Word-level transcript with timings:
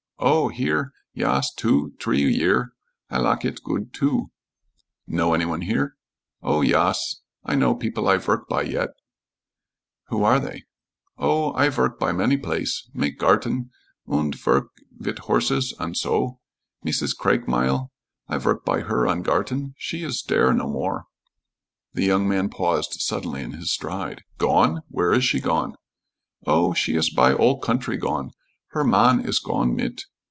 "Oh, 0.23 0.49
here? 0.49 0.93
Yas, 1.13 1.51
two, 1.51 1.93
t'ree 1.97 2.31
year. 2.31 2.73
I 3.09 3.17
lak 3.17 3.43
it 3.43 3.63
goot 3.63 3.91
too." 3.91 4.29
"Know 5.07 5.33
any 5.33 5.45
one 5.45 5.61
here?" 5.61 5.95
"Oh, 6.43 6.61
yas. 6.61 7.21
I 7.43 7.55
know 7.55 7.73
people 7.73 8.07
I 8.07 8.17
vork 8.17 8.47
by 8.47 8.61
yet." 8.61 8.89
"Who 10.09 10.23
are 10.23 10.39
they?" 10.39 10.65
"Oh, 11.17 11.53
I 11.53 11.69
vork 11.69 11.97
by 11.97 12.11
many 12.11 12.37
place 12.37 12.87
make 12.93 13.17
garten 13.17 13.71
und 14.07 14.35
vork 14.35 14.67
wit' 14.99 15.17
horses, 15.25 15.73
und 15.79 15.97
so. 15.97 16.39
Meesus 16.83 17.13
Craikmile, 17.15 17.89
I 18.27 18.37
vork 18.37 18.63
by 18.63 18.81
her 18.81 19.07
on 19.07 19.23
garten. 19.23 19.73
She 19.75 20.03
iss 20.03 20.21
dere 20.21 20.53
no 20.53 20.69
more." 20.69 21.05
The 21.93 22.05
young 22.05 22.27
man 22.29 22.49
paused 22.51 22.97
suddenly 23.01 23.41
in 23.41 23.53
his 23.53 23.73
stride. 23.73 24.21
"Gone? 24.37 24.83
Where 24.87 25.13
is 25.13 25.23
she 25.23 25.39
gone?" 25.39 25.77
"Oh, 26.45 26.75
she 26.75 26.95
iss 26.95 27.09
by 27.11 27.33
ol' 27.33 27.59
country 27.59 27.97
gone. 27.97 28.29
Her 28.67 28.83
man 28.85 29.27
iss 29.27 29.39
gone 29.39 29.75
mit." 29.75 30.03